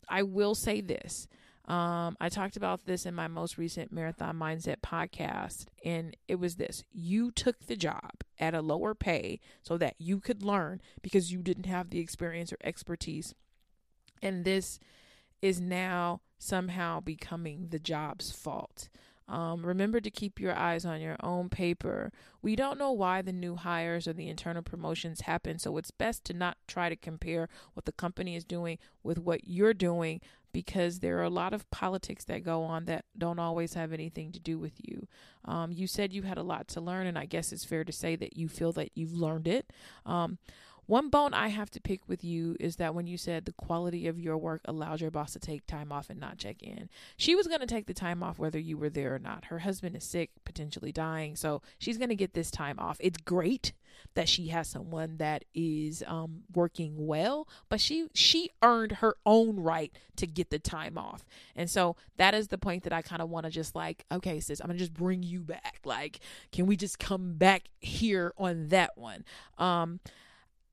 [0.09, 1.29] I will say this
[1.69, 6.57] um, I talked about this in my most recent Marathon Mindset podcast, and it was
[6.57, 11.31] this you took the job at a lower pay so that you could learn because
[11.31, 13.35] you didn't have the experience or expertise.
[14.23, 14.81] And this
[15.43, 18.89] is now somehow becoming the job's fault.
[19.29, 22.11] Um, remember to keep your eyes on your own paper.
[22.41, 26.25] We don't know why the new hires or the internal promotions happen, so it's best
[26.25, 31.01] to not try to compare what the company is doing with what you're doing because
[31.01, 34.40] there are a lot of politics that go on that don't always have anything to
[34.40, 35.07] do with you.
[35.44, 37.92] Um, you said you had a lot to learn, and I guess it's fair to
[37.92, 39.72] say that you feel that you've learned it.
[40.05, 40.38] Um,
[40.89, 44.09] one bone I have to pick with you is that when you said the quality
[44.09, 47.34] of your work allows your boss to take time off and not check in, she
[47.34, 49.45] was going to take the time off whether you were there or not.
[49.45, 52.97] Her husband is sick, potentially dying, so she's going to get this time off.
[53.01, 53.72] It's great
[54.14, 59.61] that she has someone that is um, working well, but she she earned her own
[59.61, 63.20] right to get the time off, and so that is the point that I kind
[63.20, 65.80] of want to just like, okay, sis, I'm gonna just bring you back.
[65.84, 66.20] Like,
[66.51, 69.26] can we just come back here on that one?
[69.59, 70.01] Um,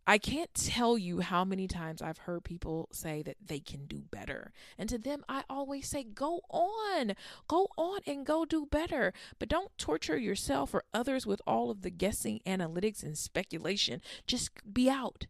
[0.08, 4.04] I can't tell you how many times I've heard people say that they can do
[4.12, 4.52] better.
[4.78, 7.14] And to them, I always say, go on,
[7.48, 9.14] go on and go do better.
[9.40, 14.02] But don't torture yourself or others with all of the guessing, analytics, and speculation.
[14.28, 15.26] Just be out.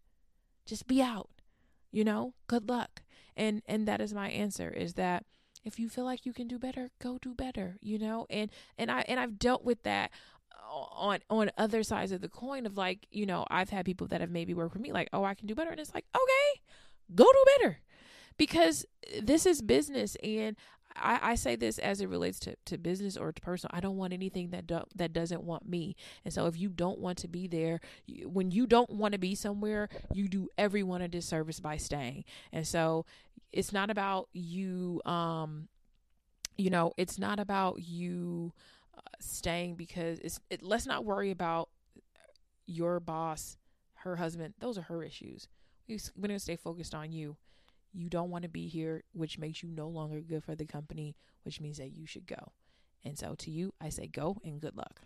[0.65, 1.29] Just be out.
[1.91, 3.03] You know, good luck.
[3.37, 5.25] And and that is my answer is that
[5.65, 8.27] if you feel like you can do better, go do better, you know?
[8.29, 10.11] And and I and I've dealt with that
[10.75, 14.21] on on other sides of the coin of like you know i've had people that
[14.21, 16.61] have maybe worked for me like oh i can do better and it's like okay
[17.13, 17.79] go do better
[18.37, 18.85] because
[19.21, 20.55] this is business and
[20.97, 23.71] I, I say this as it relates to, to business or to personal.
[23.73, 25.95] I don't want anything that do, that doesn't want me.
[26.23, 27.81] And so, if you don't want to be there,
[28.23, 32.23] when you don't want to be somewhere, you do everyone a disservice by staying.
[32.53, 33.05] And so,
[33.51, 35.01] it's not about you.
[35.05, 35.67] Um,
[36.57, 38.53] you know, it's not about you
[39.19, 41.69] staying because it's it, let's not worry about
[42.65, 43.57] your boss,
[43.95, 44.53] her husband.
[44.59, 45.47] Those are her issues.
[45.87, 47.37] We, we're gonna stay focused on you.
[47.93, 51.15] You don't want to be here, which makes you no longer good for the company,
[51.43, 52.51] which means that you should go.
[53.03, 55.01] And so to you, I say go and good luck.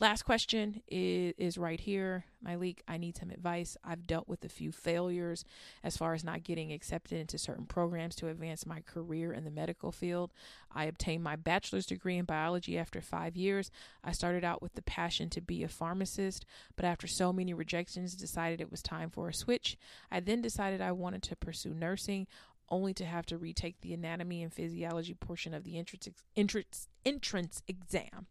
[0.00, 2.24] Last question is, is right here.
[2.42, 3.76] Myleik, I need some advice.
[3.84, 5.44] I've dealt with a few failures
[5.84, 9.50] as far as not getting accepted into certain programs to advance my career in the
[9.50, 10.32] medical field.
[10.74, 13.70] I obtained my bachelor's degree in biology after five years.
[14.02, 16.46] I started out with the passion to be a pharmacist,
[16.76, 19.76] but after so many rejections, decided it was time for a switch.
[20.10, 22.26] I then decided I wanted to pursue nursing,
[22.70, 27.62] only to have to retake the anatomy and physiology portion of the entrance entrance entrance
[27.68, 28.28] exam.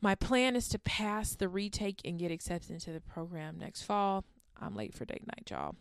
[0.00, 4.24] My plan is to pass the retake and get accepted into the program next fall.
[4.60, 5.76] I'm late for date night, y'all.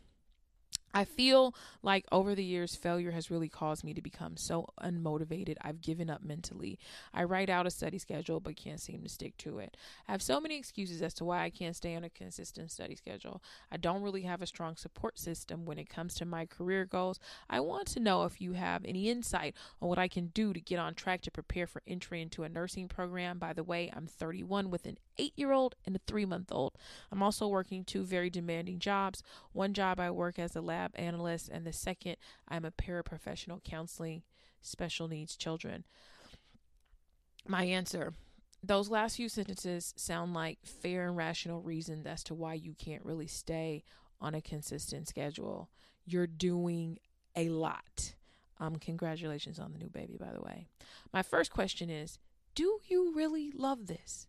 [0.94, 5.56] I feel like over the years, failure has really caused me to become so unmotivated.
[5.62, 6.78] I've given up mentally.
[7.14, 9.76] I write out a study schedule but can't seem to stick to it.
[10.08, 12.96] I have so many excuses as to why I can't stay on a consistent study
[12.96, 13.42] schedule.
[13.72, 17.20] I don't really have a strong support system when it comes to my career goals.
[17.50, 20.62] I want to know if you have any insight on what I can do to
[20.62, 23.40] get on track to prepare for entry into a nursing program.
[23.40, 26.74] By the way, I'm 31 with an eight year old and a three month old.
[27.12, 29.24] I'm also working two very demanding jobs.
[29.52, 32.18] One job I work as a lab analyst, and the second,
[32.48, 34.24] I'm a paraprofessional counseling
[34.62, 35.84] special needs children.
[37.48, 38.14] My answer
[38.64, 43.04] those last few sentences sound like fair and rational reasons as to why you can't
[43.04, 43.84] really stay
[44.22, 45.70] on a consistent schedule.
[46.06, 46.98] You're doing
[47.36, 48.14] a lot.
[48.60, 50.68] Um, congratulations on the new baby, by the way.
[51.12, 52.20] My first question is
[52.56, 54.28] Do you really love this?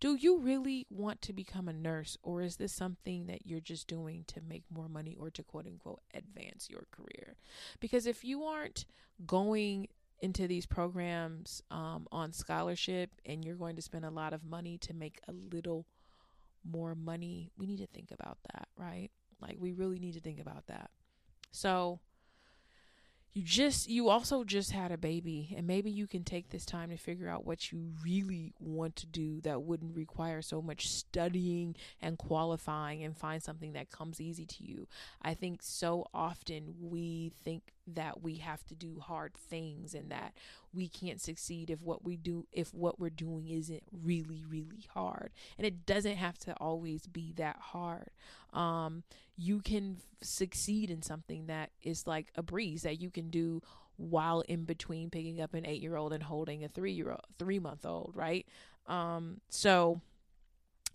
[0.00, 3.86] Do you really want to become a nurse or is this something that you're just
[3.86, 7.36] doing to make more money or to quote unquote advance your career?
[7.80, 8.86] Because if you aren't
[9.26, 9.88] going
[10.22, 14.78] into these programs um, on scholarship and you're going to spend a lot of money
[14.78, 15.86] to make a little
[16.64, 19.10] more money, we need to think about that, right?
[19.40, 20.90] Like we really need to think about that.
[21.52, 22.00] So
[23.32, 26.90] you just you also just had a baby and maybe you can take this time
[26.90, 31.76] to figure out what you really want to do that wouldn't require so much studying
[32.02, 34.88] and qualifying and find something that comes easy to you.
[35.22, 40.34] I think so often we think that we have to do hard things and that
[40.72, 45.30] we can't succeed if what we do if what we're doing isn't really really hard.
[45.58, 48.10] And it doesn't have to always be that hard.
[48.52, 49.02] Um
[49.36, 53.62] you can f- succeed in something that is like a breeze that you can do
[53.96, 57.24] while in between picking up an 8 year old and holding a 3 year old
[57.38, 58.46] 3 month old right?
[58.86, 60.00] Um so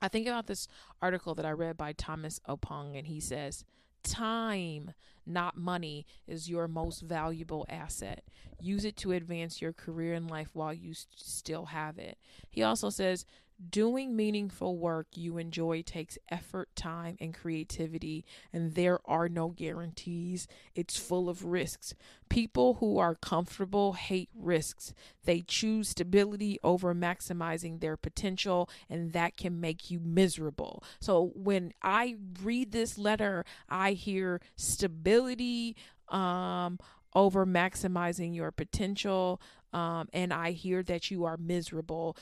[0.01, 0.67] I think about this
[1.01, 3.63] article that I read by Thomas Oppong, and he says,
[4.05, 4.93] Time,
[5.25, 8.23] not money, is your most valuable asset.
[8.59, 12.17] Use it to advance your career and life while you st- still have it.
[12.49, 13.25] He also says,
[13.69, 20.45] Doing meaningful work you enjoy takes effort, time, and creativity, and there are no guarantees.
[20.75, 21.93] It's full of risks.
[22.27, 24.93] People who are comfortable hate risks.
[25.23, 30.83] They choose stability over maximizing their potential, and that can make you miserable.
[30.99, 35.77] So when I read this letter, I hear stability
[36.09, 36.77] um,
[37.13, 39.39] over maximizing your potential,
[39.71, 42.17] um, and I hear that you are miserable.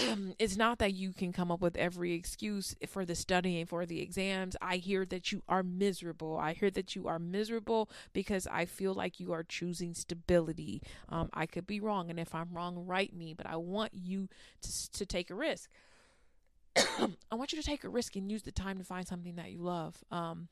[0.38, 4.00] it's not that you can come up with every excuse for the studying for the
[4.00, 4.56] exams.
[4.60, 6.38] I hear that you are miserable.
[6.38, 10.82] I hear that you are miserable because I feel like you are choosing stability.
[11.08, 13.34] Um, I could be wrong, and if I'm wrong, write me.
[13.34, 14.28] But I want you
[14.62, 15.70] to to take a risk.
[16.76, 19.50] I want you to take a risk and use the time to find something that
[19.50, 20.02] you love.
[20.10, 20.48] Um,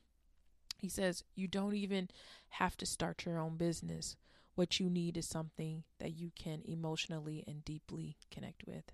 [0.77, 2.09] he says you don't even
[2.49, 4.15] have to start your own business.
[4.55, 8.91] What you need is something that you can emotionally and deeply connect with.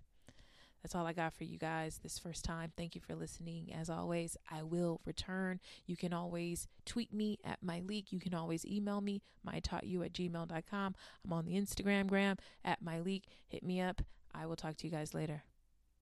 [0.86, 2.72] That's all I got for you guys this first time.
[2.78, 3.74] Thank you for listening.
[3.74, 5.60] As always, I will return.
[5.88, 8.12] You can always tweet me at Myleik.
[8.12, 10.96] You can always email me, mytaughtyou at gmail.com.
[11.26, 13.24] I'm on the Instagram gram at Myleik.
[13.48, 14.04] Hit me up.
[14.32, 15.42] I will talk to you guys later.